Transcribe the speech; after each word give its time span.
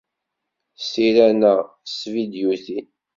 S 0.81 0.85
tira 0.91 1.27
neɣ 1.39 1.57
s 1.89 1.93
tvidyutin. 2.01 2.87